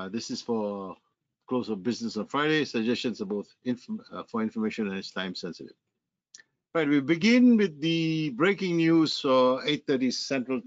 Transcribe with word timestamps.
Uh, 0.00 0.08
this 0.08 0.30
is 0.30 0.40
for 0.40 0.96
close 1.46 1.68
of 1.68 1.82
business 1.82 2.16
on 2.16 2.24
Friday. 2.24 2.64
Suggestions 2.64 3.20
are 3.20 3.26
both 3.26 3.54
inf 3.64 3.86
uh, 4.10 4.22
for 4.22 4.40
information 4.40 4.88
and 4.88 4.96
it's 4.96 5.10
time 5.10 5.34
sensitive. 5.34 5.76
Right, 6.74 6.88
we 6.88 7.00
begin 7.00 7.58
with 7.58 7.78
the 7.82 8.30
breaking 8.30 8.76
news 8.76 9.20
for 9.20 9.62
8.30 9.62 10.12
Central 10.14 10.62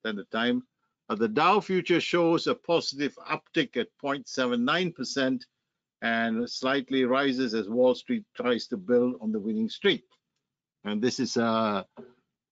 Standard 0.00 0.28
Time. 0.32 0.64
Uh, 1.08 1.14
the 1.14 1.28
Dow 1.28 1.60
future 1.60 2.00
shows 2.00 2.48
a 2.48 2.56
positive 2.56 3.16
uptick 3.30 3.76
at 3.76 3.86
0.79% 4.02 5.42
and 6.00 6.50
slightly 6.50 7.04
rises 7.04 7.54
as 7.54 7.68
Wall 7.68 7.94
Street 7.94 8.24
tries 8.34 8.66
to 8.66 8.76
build 8.76 9.14
on 9.20 9.30
the 9.30 9.38
winning 9.38 9.68
streak. 9.68 10.02
And 10.84 11.00
this 11.00 11.20
is 11.20 11.36
uh, 11.36 11.84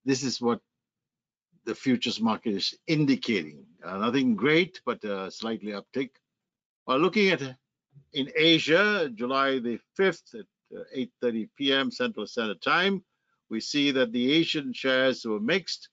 this 0.05 0.23
is 0.23 0.39
what 0.39 0.61
the 1.65 1.75
futures 1.75 2.19
market 2.21 2.53
is 2.55 2.77
indicating. 2.87 3.65
Uh, 3.83 3.97
nothing 3.97 4.35
great, 4.35 4.81
but 4.85 5.03
uh, 5.05 5.29
slightly 5.29 5.73
uptick. 5.73 6.09
While 6.85 6.99
looking 6.99 7.29
at 7.29 7.41
in 8.13 8.31
Asia, 8.35 9.09
July 9.13 9.59
the 9.59 9.79
5th 9.97 10.35
at 10.39 10.45
8:30 11.23 11.49
p.m. 11.55 11.91
Central 11.91 12.25
Standard 12.25 12.61
Time, 12.61 13.03
we 13.49 13.59
see 13.59 13.91
that 13.91 14.11
the 14.11 14.31
Asian 14.33 14.73
shares 14.73 15.25
were 15.25 15.39
mixed. 15.39 15.89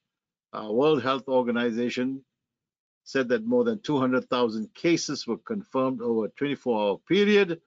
Uh, 0.53 0.73
World 0.73 1.03
Health 1.03 1.29
Organization 1.29 2.25
said 3.05 3.29
that 3.29 3.45
more 3.45 3.65
than 3.65 3.81
200,000 3.81 4.73
cases 4.75 5.27
were 5.27 5.39
confirmed 5.39 6.01
over 6.01 6.27
a 6.27 6.31
24-hour 6.31 6.99
period. 7.09 7.61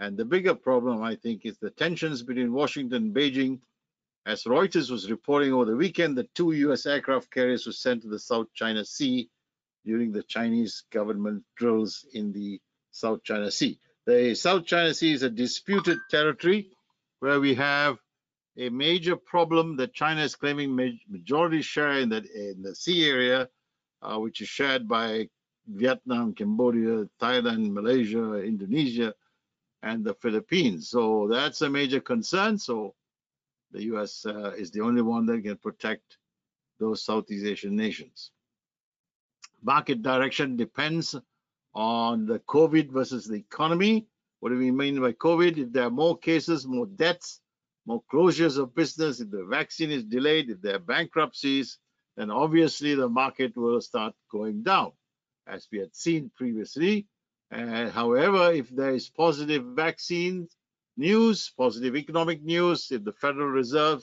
And 0.00 0.16
the 0.16 0.24
bigger 0.24 0.54
problem, 0.54 1.02
I 1.02 1.16
think, 1.16 1.46
is 1.46 1.58
the 1.58 1.70
tensions 1.70 2.22
between 2.22 2.52
Washington 2.52 3.04
and 3.04 3.14
Beijing. 3.14 3.60
As 4.26 4.44
Reuters 4.44 4.90
was 4.90 5.10
reporting 5.10 5.52
over 5.52 5.64
the 5.64 5.76
weekend, 5.76 6.16
the 6.16 6.28
two 6.34 6.52
U.S. 6.52 6.84
aircraft 6.84 7.30
carriers 7.30 7.66
were 7.66 7.72
sent 7.72 8.02
to 8.02 8.08
the 8.08 8.18
South 8.18 8.48
China 8.54 8.84
Sea 8.84 9.30
during 9.84 10.12
the 10.12 10.22
Chinese 10.24 10.82
government 10.90 11.44
drills 11.56 12.04
in 12.12 12.32
the 12.32 12.60
South 12.96 13.22
China 13.22 13.50
Sea. 13.50 13.78
The 14.06 14.34
South 14.34 14.64
China 14.64 14.94
Sea 14.94 15.12
is 15.12 15.22
a 15.22 15.30
disputed 15.30 15.98
territory 16.10 16.70
where 17.20 17.40
we 17.40 17.54
have 17.54 17.98
a 18.56 18.70
major 18.70 19.16
problem 19.16 19.76
that 19.76 19.92
China 19.92 20.22
is 20.22 20.34
claiming 20.34 20.74
majority 21.08 21.60
share 21.60 21.98
in, 21.98 22.08
that, 22.08 22.24
in 22.26 22.62
the 22.62 22.74
sea 22.74 23.06
area 23.08 23.48
uh, 24.00 24.18
which 24.18 24.40
is 24.40 24.48
shared 24.48 24.88
by 24.88 25.28
Vietnam, 25.66 26.32
Cambodia, 26.32 27.08
Thailand, 27.20 27.72
Malaysia, 27.72 28.34
Indonesia, 28.34 29.14
and 29.82 30.04
the 30.04 30.14
Philippines. 30.14 30.88
So 30.88 31.28
that's 31.30 31.60
a 31.62 31.68
major 31.68 32.00
concern. 32.00 32.58
So 32.58 32.94
the 33.72 33.82
U.S. 33.84 34.24
Uh, 34.24 34.52
is 34.56 34.70
the 34.70 34.80
only 34.80 35.02
one 35.02 35.26
that 35.26 35.42
can 35.42 35.56
protect 35.56 36.18
those 36.78 37.04
Southeast 37.04 37.44
Asian 37.44 37.76
nations. 37.76 38.30
Market 39.62 40.02
direction 40.02 40.56
depends 40.56 41.14
on 41.76 42.24
the 42.24 42.38
COVID 42.40 42.90
versus 42.90 43.26
the 43.26 43.36
economy. 43.36 44.06
What 44.40 44.48
do 44.48 44.58
we 44.58 44.70
mean 44.70 45.00
by 45.00 45.12
COVID? 45.12 45.58
If 45.58 45.72
there 45.72 45.84
are 45.84 45.90
more 45.90 46.16
cases, 46.16 46.66
more 46.66 46.86
deaths, 46.86 47.40
more 47.86 48.02
closures 48.12 48.58
of 48.58 48.74
business, 48.74 49.20
if 49.20 49.30
the 49.30 49.44
vaccine 49.44 49.90
is 49.90 50.02
delayed, 50.02 50.50
if 50.50 50.60
there 50.62 50.76
are 50.76 50.80
bankruptcies, 50.80 51.78
then 52.16 52.30
obviously 52.30 52.94
the 52.94 53.08
market 53.08 53.54
will 53.56 53.80
start 53.80 54.14
going 54.32 54.62
down, 54.62 54.92
as 55.46 55.68
we 55.70 55.78
had 55.78 55.94
seen 55.94 56.30
previously. 56.34 57.06
However, 57.50 58.52
if 58.52 58.70
there 58.70 58.94
is 58.94 59.08
positive 59.10 59.64
vaccine 59.64 60.48
news, 60.96 61.52
positive 61.56 61.94
economic 61.94 62.42
news, 62.42 62.90
if 62.90 63.04
the 63.04 63.12
Federal 63.12 63.48
Reserve 63.48 64.02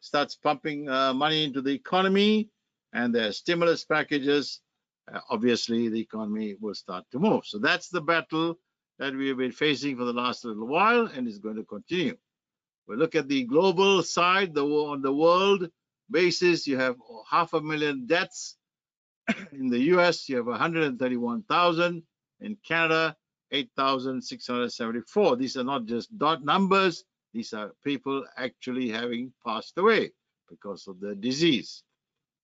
starts 0.00 0.36
pumping 0.36 0.88
uh, 0.88 1.14
money 1.14 1.44
into 1.44 1.62
the 1.62 1.72
economy 1.72 2.50
and 2.92 3.14
there 3.14 3.28
are 3.28 3.32
stimulus 3.32 3.84
packages, 3.84 4.60
uh, 5.12 5.20
obviously 5.30 5.88
the 5.88 6.00
economy 6.00 6.56
will 6.60 6.74
start 6.74 7.04
to 7.12 7.18
move. 7.18 7.46
So 7.46 7.58
that's 7.58 7.88
the 7.88 8.00
battle 8.00 8.58
that 8.98 9.14
we 9.14 9.28
have 9.28 9.38
been 9.38 9.52
facing 9.52 9.96
for 9.96 10.04
the 10.04 10.12
last 10.12 10.44
little 10.44 10.66
while 10.66 11.06
and 11.06 11.26
is 11.26 11.38
going 11.38 11.56
to 11.56 11.64
continue. 11.64 12.16
We 12.86 12.96
look 12.96 13.14
at 13.14 13.28
the 13.28 13.44
global 13.44 14.02
side, 14.02 14.54
the 14.54 14.64
on 14.64 15.02
the 15.02 15.12
world, 15.12 15.68
basis, 16.10 16.66
you 16.66 16.78
have 16.78 16.96
half 17.28 17.54
a 17.54 17.60
million 17.60 18.06
deaths. 18.06 18.56
In 19.52 19.68
the 19.68 19.80
US, 19.94 20.28
you 20.28 20.36
have 20.36 20.46
131,000. 20.46 22.02
In 22.40 22.56
Canada, 22.66 23.16
8,674. 23.52 25.36
These 25.36 25.56
are 25.56 25.64
not 25.64 25.86
just 25.86 26.16
dot 26.18 26.44
numbers. 26.44 27.04
These 27.32 27.52
are 27.52 27.72
people 27.82 28.24
actually 28.36 28.90
having 28.90 29.32
passed 29.44 29.78
away 29.78 30.12
because 30.48 30.86
of 30.86 31.00
the 31.00 31.14
disease. 31.14 31.82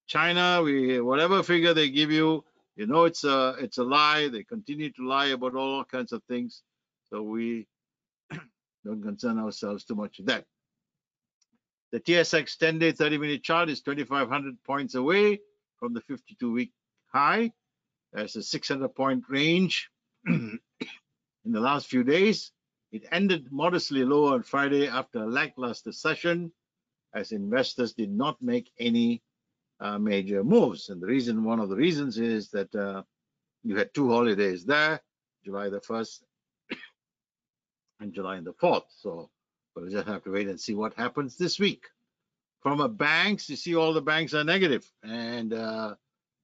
China, 0.07 0.63
we 0.65 1.01
whatever 1.01 1.43
figure 1.43 1.75
they 1.75 1.91
give 1.91 2.11
you, 2.11 2.45
you 2.77 2.87
know 2.87 3.05
it's 3.05 3.25
a 3.25 3.57
it's 3.59 3.79
a 3.79 3.85
lie. 3.85 4.29
They 4.29 4.45
continue 4.45 4.91
to 4.93 5.07
lie 5.07 5.29
about 5.29 5.55
all 5.55 5.85
kinds 5.85 6.13
of 6.13 6.23
things. 6.25 6.63
So 7.11 7.23
we 7.23 7.67
don't 8.85 9.03
concern 9.03 9.39
ourselves 9.39 9.85
too 9.85 9.95
much 9.95 10.19
with 10.19 10.27
that. 10.27 10.45
The 11.93 11.99
TSX 11.99 12.57
10-day 12.57 12.93
30-minute 12.93 13.43
chart 13.43 13.69
is 13.69 13.81
2,500 13.81 14.63
points 14.65 14.95
away 14.95 15.41
from 15.81 15.93
the 15.93 16.01
52-week 16.03 16.71
high. 17.13 17.51
There's 18.13 18.37
a 18.37 18.41
600-point 18.41 19.25
range 19.29 19.91
in 20.27 20.61
the 21.45 21.61
last 21.61 21.89
few 21.89 22.05
days. 22.05 22.53
It 22.93 23.07
ended 23.11 23.49
modestly 23.51 24.05
lower 24.05 24.35
on 24.35 24.45
Friday 24.45 24.87
after 24.87 25.25
a 25.25 25.27
lackluster 25.29 25.91
session, 25.91 26.53
as 27.13 27.33
investors 27.33 27.93
did 27.93 28.11
not 28.11 28.41
make 28.41 28.71
any 28.79 29.23
uh, 29.81 29.99
major 29.99 30.45
moves. 30.45 30.89
And 30.89 31.01
the 31.01 31.07
reason, 31.07 31.45
one 31.45 31.61
of 31.61 31.69
the 31.69 31.77
reasons, 31.77 32.19
is 32.19 32.51
that 32.51 32.75
uh, 32.75 33.03
you 33.65 33.77
had 33.77 33.93
two 33.95 34.11
holidays 34.11 34.65
there, 34.65 35.01
July 35.45 35.69
the 35.69 35.81
1st 35.81 36.23
and 38.01 38.13
July 38.13 38.41
the 38.41 38.53
4th. 38.55 38.85
So 39.01 39.31
but 39.75 39.85
we 39.85 39.91
just 39.91 40.09
have 40.09 40.25
to 40.25 40.33
wait 40.33 40.49
and 40.49 40.61
see 40.61 40.75
what 40.75 40.95
happens 40.95 41.37
this 41.37 41.59
week. 41.59 41.85
From 42.61 42.81
a 42.81 42.89
banks, 42.89 43.49
you 43.49 43.57
see 43.57 43.75
all 43.75 43.93
the 43.93 44.03
banks 44.03 44.35
are 44.35 44.45
negative, 44.45 44.85
and 45.03 45.53
uh, 45.53 45.95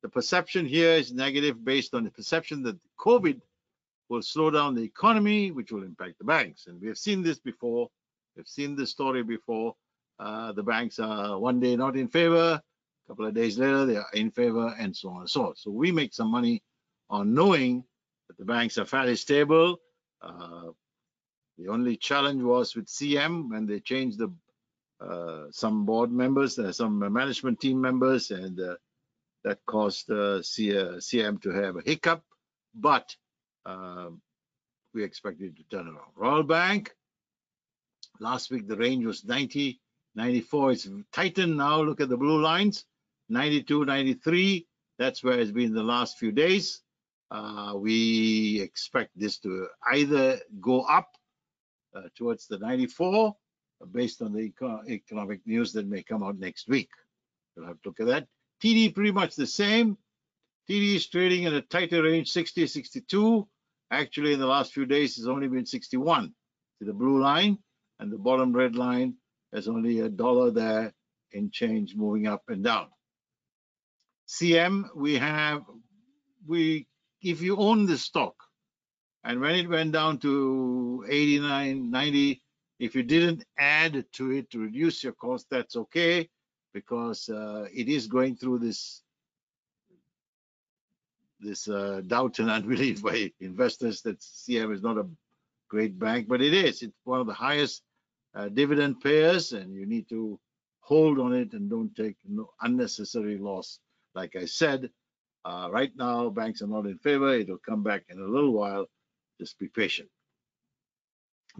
the 0.02 0.08
perception 0.08 0.64
here 0.64 0.92
is 0.92 1.12
negative 1.12 1.62
based 1.64 1.94
on 1.94 2.04
the 2.04 2.10
perception 2.10 2.62
that 2.62 2.78
COVID 2.98 3.40
will 4.08 4.22
slow 4.22 4.50
down 4.50 4.74
the 4.74 4.82
economy, 4.82 5.50
which 5.50 5.72
will 5.72 5.82
impact 5.82 6.18
the 6.18 6.24
banks. 6.24 6.68
And 6.68 6.80
we 6.80 6.88
have 6.88 6.96
seen 6.96 7.22
this 7.22 7.38
before. 7.38 7.90
We've 8.36 8.48
seen 8.48 8.76
this 8.76 8.90
story 8.90 9.22
before. 9.22 9.74
Uh, 10.18 10.52
the 10.52 10.62
banks 10.62 10.98
are 10.98 11.38
one 11.38 11.60
day 11.60 11.76
not 11.76 11.96
in 11.96 12.08
favor, 12.08 12.62
a 13.06 13.12
couple 13.12 13.26
of 13.26 13.34
days 13.34 13.58
later 13.58 13.86
they 13.86 13.96
are 13.96 14.10
in 14.14 14.30
favor, 14.30 14.74
and 14.78 14.96
so 14.96 15.10
on 15.10 15.20
and 15.20 15.30
so 15.30 15.46
on. 15.48 15.56
So 15.56 15.70
we 15.70 15.92
make 15.92 16.12
some 16.12 16.30
money 16.30 16.62
on 17.08 17.34
knowing 17.34 17.84
that 18.28 18.36
the 18.38 18.44
banks 18.44 18.78
are 18.78 18.84
fairly 18.84 19.16
stable. 19.16 19.78
Uh, 20.20 20.70
the 21.58 21.68
only 21.68 21.96
challenge 21.96 22.42
was 22.42 22.74
with 22.74 22.86
CM 22.86 23.50
when 23.50 23.66
they 23.66 23.80
changed 23.80 24.18
the 24.18 24.32
uh, 25.00 25.46
some 25.50 25.84
board 25.84 26.10
members, 26.10 26.58
uh, 26.58 26.72
some 26.72 26.98
management 27.12 27.60
team 27.60 27.80
members, 27.80 28.30
and 28.30 28.58
uh, 28.60 28.76
that 29.44 29.58
caused 29.66 30.10
uh, 30.10 30.40
CM 30.40 31.40
to 31.42 31.50
have 31.50 31.76
a 31.76 31.82
hiccup. 31.82 32.22
But 32.74 33.14
um, 33.66 34.20
we 34.94 35.04
expect 35.04 35.40
it 35.42 35.56
to 35.56 35.62
turn 35.64 35.86
around. 35.86 36.12
Royal 36.16 36.42
Bank, 36.42 36.94
last 38.20 38.50
week 38.50 38.66
the 38.66 38.76
range 38.76 39.04
was 39.04 39.24
90, 39.24 39.78
94. 40.14 40.72
It's 40.72 40.88
tightened 41.12 41.56
now. 41.56 41.82
Look 41.82 42.00
at 42.00 42.08
the 42.08 42.16
blue 42.16 42.40
lines, 42.40 42.84
92, 43.28 43.84
93. 43.84 44.66
That's 44.98 45.22
where 45.22 45.38
it's 45.38 45.50
been 45.50 45.74
the 45.74 45.82
last 45.82 46.18
few 46.18 46.32
days. 46.32 46.82
Uh, 47.30 47.74
we 47.76 48.60
expect 48.60 49.10
this 49.16 49.38
to 49.38 49.66
either 49.90 50.38
go 50.60 50.82
up 50.82 51.08
uh, 51.94 52.02
towards 52.16 52.46
the 52.46 52.58
94 52.58 53.34
uh, 53.82 53.86
based 53.86 54.22
on 54.22 54.32
the 54.32 54.40
eco 54.40 54.80
economic 54.88 55.40
news 55.44 55.72
that 55.72 55.86
may 55.86 56.02
come 56.02 56.22
out 56.22 56.38
next 56.38 56.68
week. 56.68 56.90
We'll 57.56 57.66
have 57.66 57.82
to 57.82 57.88
look 57.88 58.00
at 58.00 58.06
that. 58.06 58.26
TD 58.62 58.94
pretty 58.94 59.12
much 59.12 59.34
the 59.34 59.46
same. 59.46 59.98
TD 60.68 60.96
is 60.96 61.08
trading 61.08 61.44
in 61.44 61.54
a 61.54 61.62
tighter 61.62 62.02
range, 62.02 62.30
60, 62.30 62.66
62. 62.66 63.46
Actually, 63.90 64.32
in 64.32 64.40
the 64.40 64.46
last 64.46 64.72
few 64.72 64.84
days, 64.84 65.18
it's 65.18 65.28
only 65.28 65.48
been 65.48 65.66
61. 65.66 66.32
To 66.78 66.84
the 66.84 66.92
blue 66.92 67.20
line 67.20 67.58
and 68.00 68.12
the 68.12 68.18
bottom 68.18 68.52
red 68.52 68.76
line, 68.76 69.14
there's 69.52 69.68
only 69.68 70.00
a 70.00 70.08
dollar 70.08 70.50
there 70.50 70.92
in 71.32 71.50
change 71.50 71.94
moving 71.94 72.26
up 72.26 72.42
and 72.48 72.62
down. 72.64 72.88
CM, 74.28 74.88
we 74.94 75.16
have, 75.16 75.62
we, 76.46 76.86
if 77.22 77.40
you 77.40 77.56
own 77.56 77.86
the 77.86 77.98
stock, 77.98 78.34
and 79.24 79.40
when 79.40 79.56
it 79.56 79.68
went 79.68 79.92
down 79.92 80.18
to 80.18 81.04
89, 81.08 81.90
90, 81.90 82.42
if 82.78 82.94
you 82.94 83.02
didn't 83.02 83.44
add 83.58 84.04
to 84.12 84.30
it 84.32 84.50
to 84.50 84.60
reduce 84.60 85.02
your 85.02 85.14
cost, 85.14 85.46
that's 85.50 85.76
okay 85.76 86.28
because 86.72 87.28
uh, 87.30 87.66
it 87.74 87.88
is 87.88 88.06
going 88.06 88.36
through 88.36 88.58
this 88.58 89.02
this 91.40 91.68
uh, 91.68 92.02
doubt 92.06 92.38
and 92.38 92.50
unbelief 92.58 93.02
by 93.02 93.32
investors 93.40 94.02
that 94.02 94.20
CM 94.20 94.74
is 94.74 94.82
not 94.82 94.98
a 94.98 95.06
great 95.68 95.98
bank, 95.98 96.28
but 96.28 96.42
it 96.42 96.54
is. 96.54 96.82
It's 96.82 96.96
one 97.04 97.20
of 97.20 97.26
the 97.26 97.34
highest 97.34 97.82
uh, 98.34 98.48
dividend 98.48 99.00
payers, 99.00 99.52
and 99.52 99.74
you 99.74 99.86
need 99.86 100.08
to 100.10 100.38
hold 100.80 101.18
on 101.18 101.32
it 101.32 101.52
and 101.52 101.68
don't 101.70 101.94
take 101.96 102.16
no 102.28 102.50
unnecessary 102.60 103.38
loss. 103.38 103.80
Like 104.16 104.36
I 104.36 104.46
said, 104.46 104.90
Uh, 105.46 105.68
right 105.70 105.92
now, 105.96 106.28
banks 106.28 106.60
are 106.62 106.66
not 106.66 106.86
in 106.86 106.98
favor. 106.98 107.32
It'll 107.32 107.58
come 107.58 107.84
back 107.84 108.02
in 108.08 108.18
a 108.18 108.26
little 108.26 108.52
while. 108.52 108.86
Just 109.38 109.56
be 109.60 109.68
patient. 109.68 110.08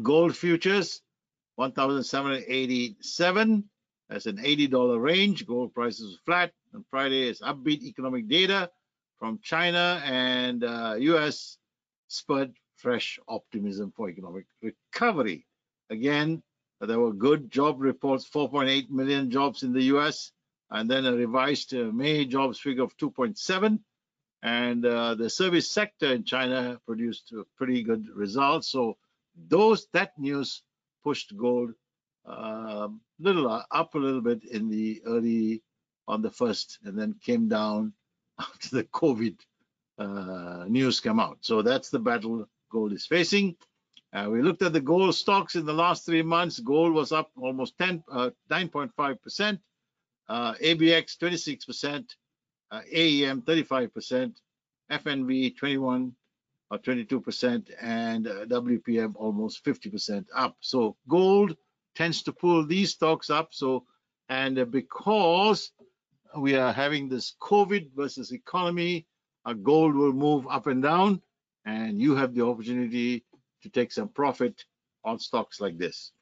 Gold 0.03 0.37
futures, 0.37 1.03
1,787. 1.55 3.71
That's 4.09 4.27
an 4.27 4.39
$80 4.39 5.01
range. 5.01 5.47
Gold 5.47 5.73
prices 5.73 6.19
flat. 6.27 6.51
On 6.75 6.85
Friday 6.91 7.29
is 7.29 7.41
upbeat 7.41 7.85
economic 7.85 8.27
data 8.29 8.69
from 9.21 9.39
China 9.43 10.03
and 10.05 10.65
uh, 10.65 10.97
US 10.99 11.59
spurred 12.09 12.53
fresh 12.77 13.21
optimism 13.29 13.93
for 13.97 14.11
economic 14.11 14.47
recovery. 14.63 15.47
Again, 15.91 16.43
there 16.81 16.99
were 17.01 17.13
good 17.13 17.51
job 17.53 17.81
reports, 17.81 18.29
4.8 18.29 18.91
million 18.91 19.31
jobs 19.31 19.63
in 19.63 19.73
the 19.73 19.85
US, 19.95 20.33
and 20.71 20.91
then 20.91 21.07
a 21.07 21.13
revised 21.13 21.75
uh, 21.75 21.85
May 21.93 22.25
jobs 22.25 22.59
figure 22.59 22.83
of 22.83 22.97
2.7. 22.97 23.79
And 24.43 24.85
uh, 24.85 25.15
the 25.15 25.31
service 25.31 25.71
sector 25.71 26.13
in 26.13 26.25
China 26.25 26.79
produced 26.87 27.33
pretty 27.57 27.83
good 27.83 28.07
results. 28.15 28.69
So 28.69 28.97
those 29.49 29.87
that 29.93 30.19
news 30.19 30.63
pushed 31.03 31.37
gold 31.37 31.73
uh, 32.27 32.89
little 33.21 33.49
uh, 33.49 33.63
up 33.71 33.95
a 33.95 33.99
little 33.99 34.21
bit 34.21 34.45
in 34.45 34.69
the 34.69 35.01
early 35.07 35.63
on 36.09 36.23
the 36.23 36.31
first, 36.31 36.79
and 36.85 36.99
then 36.99 37.15
came 37.23 37.49
down 37.49 37.93
after 38.39 38.77
the 38.77 38.85
COVID 38.85 39.39
uh, 39.99 40.65
news 40.69 41.01
came 41.01 41.21
out. 41.21 41.39
So 41.41 41.63
that's 41.63 41.91
the 41.91 41.99
battle 41.99 42.49
gold 42.71 42.93
is 42.93 43.07
facing. 43.07 43.57
Uh, 44.13 44.29
we 44.31 44.43
looked 44.43 44.63
at 44.63 44.73
the 44.73 44.81
gold 44.81 45.15
stocks 45.15 45.57
in 45.57 45.67
the 45.67 45.73
last 45.73 46.05
three 46.05 46.23
months. 46.23 46.59
Gold 46.61 46.93
was 46.93 47.13
up 47.13 47.31
almost 47.37 47.77
10, 47.79 48.03
9.5%. 48.51 49.55
Uh, 49.55 49.57
ABX 50.31 51.17
26%, 51.19 52.05
uh, 52.71 52.81
AEM 52.93 53.43
35%, 53.43 54.35
FNV 54.91 55.57
21 55.57 56.13
or 56.71 56.79
22%, 56.79 57.71
and 57.81 58.27
uh, 58.27 58.45
WPM 58.47 59.13
almost 59.17 59.65
50% 59.65 60.27
up. 60.35 60.57
So 60.61 60.97
gold 61.09 61.57
tends 61.95 62.23
to 62.25 62.33
pull 62.33 62.67
these 62.67 62.91
stocks 62.91 63.31
up. 63.31 63.49
So, 63.53 63.85
and 64.29 64.59
uh, 64.59 64.65
because 64.65 65.71
we 66.37 66.57
are 66.57 66.73
having 66.73 67.09
this 67.09 67.35
COVID 67.41 67.91
versus 67.95 68.33
economy, 68.33 69.07
uh, 69.45 69.53
gold 69.53 69.95
will 69.95 70.13
move 70.13 70.47
up 70.49 70.67
and 70.67 70.83
down, 70.83 71.23
and 71.65 72.01
you 72.01 72.17
have 72.17 72.35
the 72.35 72.45
opportunity 72.45 73.25
to 73.63 73.69
take 73.69 73.93
some 73.93 74.09
profit 74.09 74.65
on 75.05 75.19
stocks 75.19 75.61
like 75.61 75.79
this. 75.79 76.13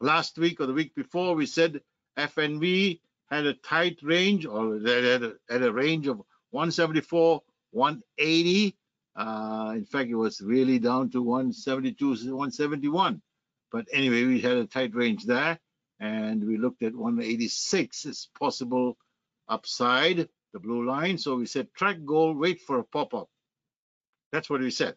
Last 0.00 0.36
week 0.36 0.60
or 0.60 0.66
the 0.66 0.74
week 0.74 0.94
before, 0.94 1.34
we 1.34 1.46
said 1.46 1.80
FNV 2.18 3.00
had 3.30 3.46
a 3.46 3.54
tight 3.54 3.98
range 4.02 4.46
or 4.46 4.78
they 4.78 5.12
had 5.12 5.22
a, 5.22 5.32
had 5.48 5.62
a 5.62 5.72
range 5.72 6.06
of 6.06 6.18
174, 6.50 7.42
180. 7.70 8.76
Uh, 9.16 9.72
in 9.74 9.84
fact, 9.84 10.10
it 10.10 10.14
was 10.14 10.40
really 10.40 10.78
down 10.78 11.10
to 11.10 11.22
172, 11.22 12.08
171. 12.08 13.20
But 13.72 13.86
anyway, 13.92 14.24
we 14.24 14.40
had 14.40 14.56
a 14.56 14.66
tight 14.66 14.94
range 14.94 15.24
there 15.24 15.58
and 15.98 16.46
we 16.46 16.58
looked 16.58 16.82
at 16.82 16.94
186 16.94 18.06
as 18.06 18.28
possible 18.38 18.96
upside, 19.48 20.28
the 20.52 20.60
blue 20.60 20.86
line. 20.86 21.18
So 21.18 21.36
we 21.36 21.46
said 21.46 21.72
track 21.74 21.98
goal, 22.04 22.34
wait 22.34 22.60
for 22.60 22.78
a 22.78 22.84
pop-up. 22.84 23.28
That's 24.32 24.50
what 24.50 24.60
we 24.60 24.70
said 24.70 24.94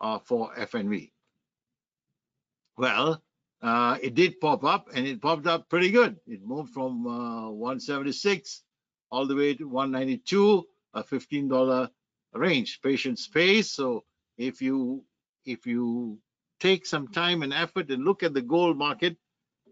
uh, 0.00 0.18
for 0.20 0.54
FNV. 0.54 1.10
Well, 2.76 3.22
uh, 3.62 3.98
it 4.00 4.14
did 4.14 4.40
pop 4.40 4.64
up 4.64 4.88
and 4.94 5.06
it 5.06 5.20
popped 5.20 5.46
up 5.46 5.68
pretty 5.68 5.90
good. 5.90 6.16
It 6.26 6.42
moved 6.44 6.72
from 6.72 7.06
uh, 7.06 7.50
176 7.50 8.62
all 9.10 9.26
the 9.26 9.34
way 9.34 9.54
to 9.54 9.68
192, 9.68 10.64
a 10.94 11.02
$15 11.02 11.88
range, 12.34 12.80
patient 12.82 13.18
space. 13.18 13.72
So 13.72 14.04
if 14.36 14.62
you 14.62 15.04
if 15.44 15.66
you 15.66 16.18
take 16.60 16.86
some 16.86 17.08
time 17.08 17.42
and 17.42 17.52
effort 17.54 17.90
and 17.90 18.04
look 18.04 18.22
at 18.22 18.34
the 18.34 18.42
gold 18.42 18.76
market 18.76 19.16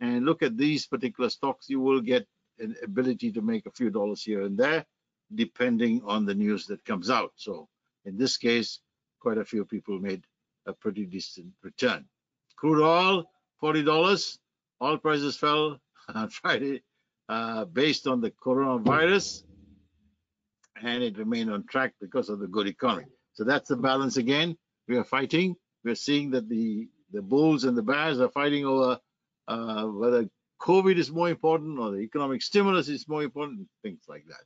and 0.00 0.24
look 0.24 0.42
at 0.42 0.56
these 0.56 0.86
particular 0.86 1.28
stocks, 1.28 1.68
you 1.68 1.80
will 1.80 2.00
get 2.00 2.26
an 2.58 2.74
ability 2.82 3.30
to 3.32 3.42
make 3.42 3.66
a 3.66 3.70
few 3.70 3.90
dollars 3.90 4.22
here 4.22 4.42
and 4.42 4.56
there, 4.56 4.86
depending 5.34 6.00
on 6.06 6.24
the 6.24 6.34
news 6.34 6.66
that 6.66 6.84
comes 6.84 7.10
out. 7.10 7.32
So 7.36 7.68
in 8.04 8.16
this 8.16 8.36
case, 8.36 8.80
quite 9.20 9.38
a 9.38 9.44
few 9.44 9.64
people 9.64 9.98
made 9.98 10.24
a 10.66 10.72
pretty 10.72 11.04
decent 11.04 11.52
return. 11.62 12.06
Crude 12.56 12.82
oil 12.82 13.26
$40. 13.62 14.38
Oil 14.82 14.98
prices 14.98 15.36
fell 15.36 15.78
on 16.14 16.28
Friday 16.28 16.82
uh, 17.28 17.64
based 17.64 18.06
on 18.06 18.20
the 18.20 18.30
coronavirus, 18.30 19.42
and 20.82 21.02
it 21.02 21.18
remained 21.18 21.50
on 21.50 21.64
track 21.66 21.94
because 22.00 22.28
of 22.28 22.38
the 22.38 22.46
good 22.46 22.66
economy. 22.66 23.06
So 23.34 23.44
that's 23.44 23.68
the 23.68 23.76
balance 23.76 24.16
again. 24.16 24.56
We 24.88 24.96
are 24.96 25.04
fighting. 25.04 25.56
We're 25.84 25.94
seeing 25.94 26.30
that 26.32 26.48
the 26.48 26.88
the 27.12 27.22
bulls 27.22 27.64
and 27.64 27.76
the 27.76 27.82
bears 27.82 28.20
are 28.20 28.28
fighting 28.28 28.66
over 28.66 28.98
uh, 29.48 29.84
whether 29.84 30.28
COVID 30.60 30.96
is 30.96 31.10
more 31.10 31.28
important 31.28 31.78
or 31.78 31.92
the 31.92 31.98
economic 31.98 32.42
stimulus 32.42 32.88
is 32.88 33.08
more 33.08 33.22
important, 33.22 33.68
things 33.82 34.02
like 34.08 34.24
that. 34.28 34.44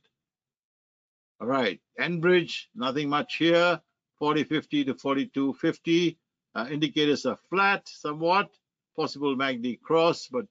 All 1.39 1.47
right, 1.47 1.79
Enbridge, 1.99 2.65
nothing 2.75 3.09
much 3.09 3.37
here, 3.37 3.81
40.50 4.21 4.85
to 4.85 4.93
42.50. 4.93 6.17
Uh, 6.53 6.67
indicators 6.69 7.25
are 7.25 7.37
flat 7.49 7.87
somewhat 7.87 8.51
possible 8.95 9.35
MACD 9.35 9.81
cross, 9.81 10.27
but 10.27 10.45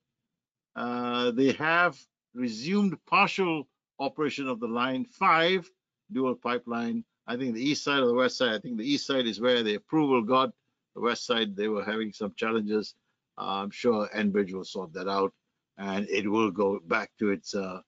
uh, 0.75 1.31
they 1.31 1.51
have 1.53 1.97
resumed 2.33 2.97
partial 3.07 3.67
operation 3.99 4.47
of 4.47 4.59
the 4.59 4.67
line 4.67 5.05
five 5.05 5.69
dual 6.11 6.35
pipeline. 6.35 7.03
I 7.27 7.37
think 7.37 7.53
the 7.53 7.63
east 7.63 7.83
side 7.83 7.99
or 7.99 8.07
the 8.07 8.13
west 8.13 8.37
side. 8.37 8.53
I 8.53 8.59
think 8.59 8.77
the 8.77 8.89
east 8.89 9.05
side 9.05 9.27
is 9.27 9.39
where 9.39 9.63
the 9.63 9.75
approval 9.75 10.21
got. 10.21 10.51
The 10.95 11.01
west 11.01 11.25
side 11.25 11.55
they 11.55 11.67
were 11.67 11.83
having 11.83 12.11
some 12.11 12.33
challenges. 12.35 12.95
Uh, 13.37 13.61
I'm 13.63 13.71
sure 13.71 14.09
Enbridge 14.15 14.53
will 14.53 14.65
sort 14.65 14.93
that 14.93 15.07
out, 15.07 15.33
and 15.77 16.07
it 16.09 16.29
will 16.29 16.51
go 16.51 16.79
back 16.85 17.11
to 17.19 17.29
its 17.29 17.55
uh, 17.55 17.79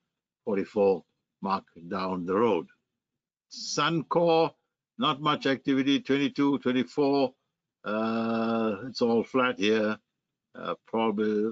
44 0.45 1.03
mark 1.41 1.65
down 1.89 2.25
the 2.25 2.35
road. 2.35 2.67
Suncor, 3.51 4.51
not 4.97 5.21
much 5.21 5.45
activity. 5.45 5.99
22, 5.99 6.59
24. 6.59 7.33
Uh, 7.85 8.75
it's 8.87 9.01
all 9.01 9.23
flat 9.23 9.59
here 9.59 9.97
uh, 10.55 10.75
probably 10.87 11.51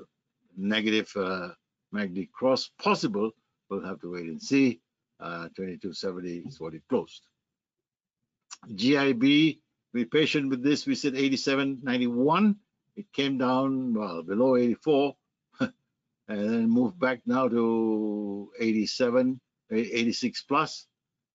negative 0.57 1.11
uh, 1.15 1.49
MACD 1.93 2.31
cross 2.31 2.69
possible. 2.81 3.31
We'll 3.69 3.85
have 3.85 3.99
to 4.01 4.11
wait 4.11 4.25
and 4.25 4.41
see. 4.41 4.81
Uh, 5.19 5.49
2270 5.55 6.39
is 6.47 6.59
what 6.59 6.73
it 6.73 6.81
closed. 6.89 7.21
GIB, 8.67 9.59
be 9.93 10.05
patient 10.05 10.49
with 10.49 10.63
this. 10.63 10.85
We 10.85 10.95
said 10.95 11.13
87.91. 11.13 12.55
It 12.95 13.11
came 13.13 13.37
down 13.37 13.93
well 13.93 14.23
below 14.23 14.55
84 14.57 15.15
and 15.59 15.71
then 16.27 16.69
moved 16.69 16.99
back 16.99 17.21
now 17.25 17.47
to 17.47 18.51
87, 18.59 19.39
86 19.71 20.43
plus. 20.43 20.87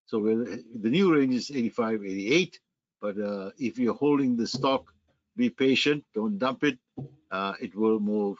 So 0.06 0.20
the 0.20 0.90
new 0.90 1.14
range 1.14 1.34
is 1.34 1.50
85, 1.50 2.04
88. 2.04 2.60
But 3.00 3.18
uh, 3.18 3.50
if 3.58 3.78
you're 3.78 3.94
holding 3.94 4.36
the 4.36 4.46
stock, 4.46 4.92
be 5.36 5.50
patient. 5.50 6.04
Don't 6.14 6.38
dump 6.38 6.64
it 6.64 6.78
uh, 7.30 7.54
it 7.60 7.74
will 7.74 8.00
move 8.00 8.38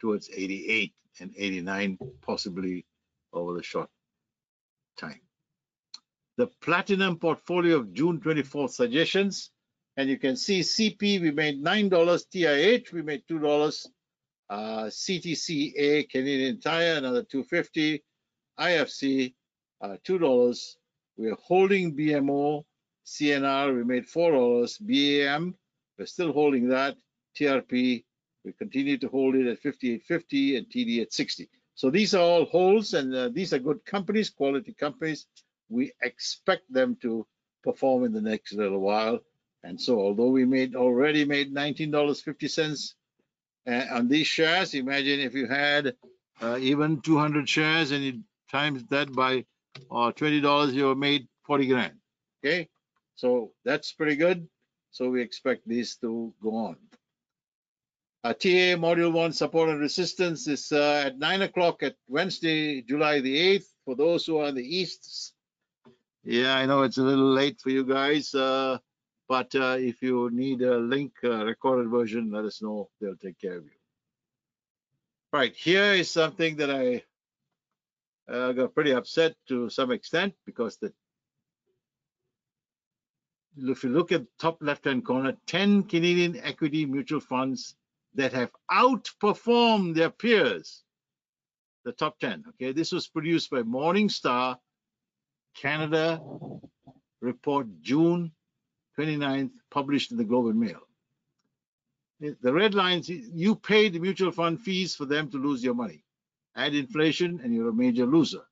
towards 0.00 0.30
88 0.34 0.92
and 1.20 1.32
89 1.36 1.98
possibly 2.20 2.86
over 3.32 3.54
the 3.54 3.62
short 3.62 3.88
time. 4.98 5.20
The 6.36 6.48
platinum 6.60 7.18
portfolio 7.18 7.76
of 7.76 7.92
June 7.92 8.20
24th 8.20 8.70
suggestions, 8.70 9.50
and 9.96 10.08
you 10.08 10.18
can 10.18 10.36
see 10.36 10.60
CP 10.60 11.20
we 11.20 11.30
made 11.30 11.62
$9, 11.62 11.90
TIH 11.90 12.92
we 12.92 13.02
made 13.02 13.22
$2, 13.30 13.86
uh, 14.50 14.84
CTCA 14.84 16.08
Canadian 16.08 16.60
Tire 16.60 16.94
another 16.94 17.22
250, 17.22 18.02
IFC 18.58 19.34
uh, 19.82 19.96
$2. 20.06 20.74
We're 21.18 21.36
holding 21.42 21.94
BMO, 21.94 22.64
CNR 23.06 23.76
we 23.76 23.84
made 23.84 24.06
$4, 24.06 24.78
BAM 24.80 25.54
we're 25.98 26.06
still 26.06 26.32
holding 26.32 26.68
that, 26.68 26.96
TRP 27.38 28.04
we 28.44 28.52
continue 28.52 28.98
to 28.98 29.08
hold 29.08 29.34
it 29.34 29.46
at 29.46 29.62
58.50 29.62 30.58
and 30.58 30.66
TD 30.66 31.02
at 31.02 31.12
60. 31.12 31.48
So 31.74 31.90
these 31.90 32.14
are 32.14 32.22
all 32.22 32.44
holds 32.44 32.94
and 32.94 33.14
uh, 33.14 33.28
these 33.30 33.52
are 33.52 33.58
good 33.58 33.84
companies, 33.84 34.30
quality 34.30 34.72
companies. 34.72 35.26
We 35.68 35.92
expect 36.02 36.72
them 36.72 36.96
to 37.02 37.26
perform 37.62 38.04
in 38.04 38.12
the 38.12 38.20
next 38.20 38.52
little 38.52 38.80
while. 38.80 39.20
And 39.64 39.80
so 39.80 40.00
although 40.00 40.28
we 40.28 40.44
made 40.44 40.74
already 40.74 41.24
made 41.24 41.54
$19.50 41.54 42.94
uh, 43.66 43.94
on 43.94 44.08
these 44.08 44.26
shares, 44.26 44.74
imagine 44.74 45.20
if 45.20 45.34
you 45.34 45.46
had 45.46 45.94
uh, 46.40 46.58
even 46.60 47.00
200 47.00 47.48
shares 47.48 47.92
and 47.92 48.02
you 48.02 48.20
times 48.50 48.84
that 48.90 49.12
by 49.12 49.44
uh, 49.90 50.12
$20, 50.12 50.72
you 50.72 50.94
made 50.94 51.26
40 51.44 51.66
grand. 51.66 51.94
Okay, 52.44 52.68
so 53.14 53.52
that's 53.64 53.92
pretty 53.92 54.16
good. 54.16 54.46
So 54.90 55.08
we 55.08 55.22
expect 55.22 55.66
these 55.66 55.96
to 55.96 56.34
go 56.42 56.54
on. 56.56 56.76
Uh, 58.24 58.32
TA 58.32 58.78
Module 58.78 59.12
1 59.12 59.32
support 59.32 59.68
and 59.68 59.80
resistance 59.80 60.46
is 60.46 60.70
uh, 60.70 61.02
at 61.06 61.18
9 61.18 61.42
o'clock 61.42 61.82
at 61.82 61.96
Wednesday, 62.06 62.80
July 62.80 63.20
the 63.20 63.58
8th. 63.58 63.64
For 63.84 63.96
those 63.96 64.24
who 64.24 64.38
are 64.38 64.46
in 64.46 64.54
the 64.54 64.62
East 64.62 65.34
Yeah, 66.22 66.54
I 66.54 66.66
know 66.66 66.82
it's 66.82 66.98
a 66.98 67.02
little 67.02 67.32
late 67.32 67.60
for 67.60 67.70
you 67.70 67.84
guys, 67.84 68.32
uh, 68.32 68.78
but 69.28 69.52
uh, 69.56 69.76
if 69.76 70.02
you 70.02 70.30
need 70.30 70.62
a 70.62 70.78
link, 70.78 71.14
uh, 71.24 71.44
recorded 71.44 71.90
version, 71.90 72.30
let 72.30 72.44
us 72.44 72.62
know. 72.62 72.90
They'll 73.00 73.16
take 73.16 73.40
care 73.40 73.56
of 73.56 73.64
you. 73.64 73.70
Right, 75.32 75.56
here 75.56 75.92
is 75.92 76.08
something 76.08 76.54
that 76.58 76.70
I 76.70 77.02
uh, 78.32 78.52
got 78.52 78.72
pretty 78.72 78.92
upset 78.92 79.34
to 79.48 79.68
some 79.68 79.90
extent 79.90 80.34
because 80.46 80.76
the 80.76 80.92
if 83.58 83.82
you 83.82 83.90
look 83.90 84.12
at 84.12 84.22
top 84.38 84.58
left-hand 84.60 85.04
corner, 85.04 85.36
10 85.46 85.82
Canadian 85.84 86.40
equity 86.42 86.86
mutual 86.86 87.20
funds 87.20 87.74
that 88.14 88.32
have 88.32 88.50
outperformed 88.70 89.94
their 89.94 90.10
peers, 90.10 90.82
the 91.84 91.92
top 91.92 92.18
10. 92.18 92.44
Okay, 92.50 92.72
this 92.72 92.92
was 92.92 93.08
produced 93.08 93.50
by 93.50 93.62
Morningstar 93.62 94.56
Canada 95.54 96.20
report 97.20 97.66
June 97.80 98.32
29th, 98.98 99.50
published 99.70 100.10
in 100.10 100.18
the 100.18 100.24
Globe 100.24 100.46
and 100.46 100.60
Mail. 100.60 100.80
The 102.20 102.52
red 102.52 102.74
lines, 102.74 103.08
you 103.08 103.56
paid 103.56 103.92
the 103.94 103.98
mutual 103.98 104.30
fund 104.30 104.60
fees 104.60 104.94
for 104.94 105.06
them 105.06 105.28
to 105.30 105.38
lose 105.38 105.64
your 105.64 105.74
money. 105.74 106.04
Add 106.54 106.74
inflation 106.74 107.40
and 107.42 107.52
you're 107.52 107.70
a 107.70 107.74
major 107.74 108.06
loser. 108.06 108.42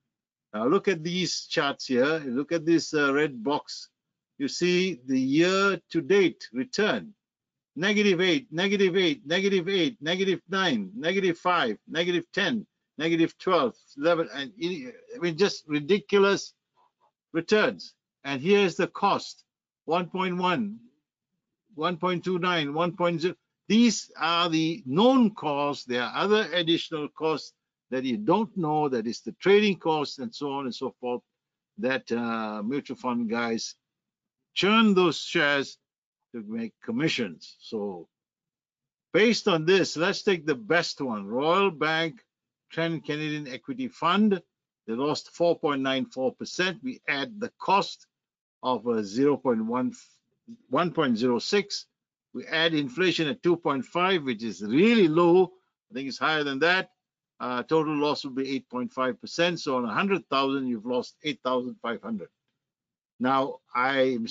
Now 0.53 0.67
look 0.67 0.89
at 0.89 1.03
these 1.03 1.45
charts 1.45 1.85
here. 1.85 2.19
Look 2.25 2.51
at 2.51 2.65
this 2.65 2.93
uh, 2.93 3.13
red 3.13 3.41
box. 3.43 3.89
You 4.37 4.49
see 4.49 4.99
the 5.05 5.19
year 5.19 5.79
to 5.91 6.01
date 6.01 6.49
return. 6.51 7.13
Negative 7.75 8.19
8, 8.19 8.47
negative 8.51 8.97
8, 8.97 9.21
negative 9.25 9.69
8, 9.69 9.97
negative 10.01 10.41
9, 10.49 10.91
negative 10.93 11.37
5, 11.37 11.77
negative 11.87 12.25
10, 12.33 12.67
negative 12.97 13.37
12, 13.37 13.75
11, 13.97 14.29
and 14.33 14.51
I 15.15 15.19
mean 15.19 15.37
just 15.37 15.63
ridiculous 15.67 16.53
returns. 17.33 17.93
And 18.23 18.41
here's 18.41 18.75
the 18.75 18.87
cost, 18.87 19.45
1.1, 19.87 20.75
1.29, 21.77 22.39
1.0. 22.41 23.35
These 23.67 24.11
are 24.19 24.49
the 24.49 24.83
known 24.85 25.33
costs. 25.33 25.85
There 25.85 26.03
are 26.03 26.13
other 26.13 26.49
additional 26.53 27.07
costs 27.07 27.53
that 27.89 28.03
you 28.03 28.17
don't 28.17 28.55
know, 28.57 28.89
that 28.89 29.07
is 29.07 29.21
the 29.21 29.31
trading 29.33 29.77
costs 29.77 30.19
and 30.19 30.33
so 30.33 30.51
on 30.51 30.65
and 30.65 30.75
so 30.75 30.93
forth, 30.99 31.21
that 31.77 32.11
uh, 32.11 32.61
mutual 32.63 32.97
fund 32.97 33.29
guys 33.29 33.75
churn 34.53 34.93
those 34.93 35.19
shares 35.19 35.77
to 36.33 36.43
make 36.47 36.73
commissions. 36.83 37.57
So 37.59 38.07
based 39.13 39.47
on 39.47 39.65
this, 39.65 39.97
let's 39.97 40.23
take 40.23 40.45
the 40.45 40.55
best 40.55 41.01
one, 41.01 41.27
Royal 41.27 41.71
Bank 41.71 42.23
Trend 42.71 43.05
Canadian 43.05 43.47
Equity 43.47 43.87
Fund. 43.87 44.41
They 44.87 44.93
lost 44.93 45.31
4.94%. 45.37 46.79
We 46.83 47.01
add 47.07 47.39
the 47.39 47.51
cost 47.59 48.07
of 48.63 48.85
a 48.87 49.01
0.1, 49.01 49.95
1.06. 50.71 51.85
We 52.33 52.45
add 52.45 52.73
inflation 52.73 53.27
at 53.27 53.43
2.5, 53.43 54.25
which 54.25 54.43
is 54.43 54.61
really 54.61 55.07
low. 55.07 55.51
I 55.91 55.93
think 55.93 56.07
it's 56.07 56.17
higher 56.17 56.43
than 56.43 56.59
that. 56.59 56.91
Uh, 57.39 57.63
total 57.63 57.95
loss 57.97 58.23
will 58.23 58.31
be 58.31 58.63
8.5%. 58.71 59.59
So 59.59 59.75
on 59.75 59.83
100,000, 59.83 60.67
you've 60.67 60.85
lost 60.85 61.17
8,500. 61.23 62.29
Now, 63.19 63.59
I'm 63.75 64.27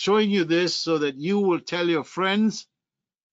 showing 0.00 0.30
you 0.30 0.44
this 0.44 0.74
so 0.74 0.96
that 0.96 1.16
you 1.16 1.38
will 1.38 1.60
tell 1.60 1.86
your 1.86 2.04
friends 2.04 2.66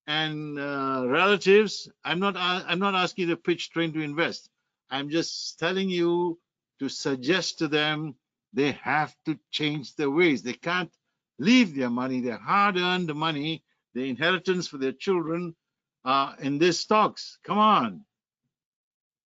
and 0.05 0.59
uh, 0.59 1.05
relatives. 1.07 1.89
I'm 2.03 2.19
not. 2.19 2.35
I'm 2.35 2.79
not 2.79 2.93
asking 2.93 3.29
you 3.29 3.35
to 3.35 3.41
pitch 3.41 3.69
train 3.71 3.93
to 3.93 4.01
invest. 4.01 4.49
I'm 4.89 5.09
just 5.09 5.57
telling 5.59 5.89
you 5.89 6.37
to 6.79 6.89
suggest 6.89 7.59
to 7.59 7.69
them 7.69 8.15
they 8.51 8.73
have 8.83 9.15
to 9.27 9.39
change 9.49 9.95
their 9.95 10.09
ways. 10.09 10.43
They 10.43 10.53
can't 10.53 10.91
leave 11.39 11.73
their 11.73 11.89
money, 11.89 12.19
their 12.19 12.37
hard-earned 12.37 13.15
money, 13.15 13.63
the 13.93 14.09
inheritance 14.09 14.67
for 14.67 14.77
their 14.77 14.91
children, 14.91 15.55
uh, 16.03 16.33
in 16.39 16.57
these 16.57 16.79
stocks. 16.79 17.37
Come 17.45 17.59
on. 17.59 18.01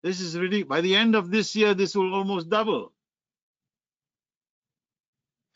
This 0.03 0.19
is 0.19 0.37
really, 0.37 0.63
by 0.63 0.81
the 0.81 0.95
end 0.95 1.15
of 1.15 1.31
this 1.31 1.55
year, 1.55 1.73
this 1.73 1.95
will 1.95 2.13
almost 2.13 2.49
double. 2.49 2.91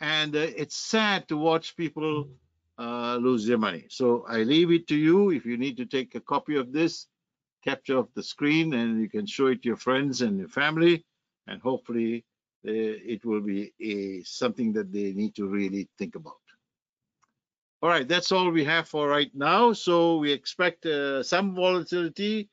And 0.04 0.36
uh, 0.36 0.40
it's 0.40 0.76
sad 0.76 1.30
to 1.30 1.38
watch 1.38 1.78
people 1.78 2.28
uh, 2.78 3.16
lose 3.16 3.46
their 3.46 3.58
money. 3.58 3.86
So 3.90 4.26
I 4.28 4.44
leave 4.44 4.70
it 4.70 4.86
to 4.90 4.96
you. 4.96 5.32
If 5.32 5.46
you 5.46 5.58
need 5.58 5.78
to 5.78 5.86
take 5.86 6.14
a 6.16 6.20
copy 6.20 6.58
of 6.58 6.74
this, 6.74 7.08
capture 7.64 7.98
of 7.98 8.10
the 8.14 8.22
screen 8.22 8.74
and 8.74 9.00
you 9.00 9.10
can 9.10 9.26
show 9.26 9.48
it 9.48 9.62
to 9.62 9.70
your 9.70 9.78
friends 9.78 10.22
and 10.22 10.38
your 10.38 10.50
family. 10.50 11.06
And 11.48 11.62
hopefully 11.62 12.26
uh, 12.68 13.14
it 13.14 13.24
will 13.24 13.40
be 13.40 13.72
a 13.80 14.24
something 14.24 14.74
that 14.74 14.92
they 14.92 15.14
need 15.14 15.36
to 15.36 15.48
really 15.48 15.88
think 15.98 16.16
about. 16.16 16.44
All 17.82 17.90
right. 17.90 18.08
That's 18.08 18.34
all 18.34 18.52
we 18.52 18.66
have 18.66 18.90
for 18.90 19.08
right 19.08 19.32
now. 19.34 19.72
So 19.72 20.18
we 20.18 20.34
expect 20.34 20.86
uh, 20.86 21.24
some 21.24 21.56
volatility 21.56 22.50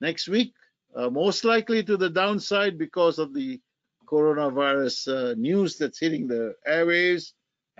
next 0.00 0.26
week 0.26 0.52
uh, 0.96 1.10
most 1.10 1.44
likely 1.44 1.84
to 1.84 1.96
the 1.96 2.10
downside 2.10 2.76
because 2.76 3.20
of 3.20 3.32
the 3.34 3.60
coronavirus 4.10 4.96
uh, 5.08 5.34
news 5.34 5.76
that's 5.78 5.98
hitting 5.98 6.26
the 6.26 6.54
airwaves 6.66 7.32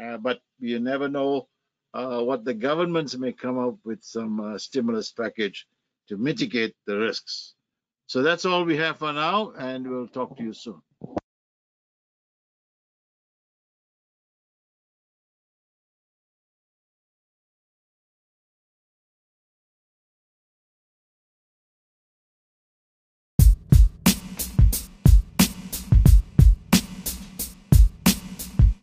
uh, 0.02 0.16
but 0.16 0.40
you 0.60 0.78
never 0.78 1.08
know 1.08 1.48
uh, 1.94 2.20
what 2.20 2.44
the 2.44 2.54
governments 2.54 3.16
may 3.16 3.32
come 3.32 3.58
up 3.58 3.76
with 3.84 4.02
some 4.02 4.58
stimulus 4.58 5.10
package 5.12 5.66
to 6.08 6.16
mitigate 6.16 6.74
the 6.86 6.96
risks. 6.96 7.54
So 8.06 8.22
that's 8.22 8.44
all 8.44 8.64
we 8.64 8.76
have 8.76 8.98
for 8.98 9.12
now, 9.12 9.52
and 9.58 9.88
we'll 9.88 10.08
talk 10.08 10.36
to 10.36 10.42
you 10.42 10.52
soon. 10.52 10.80